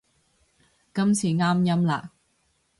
[0.95, 2.11] 今次啱音啦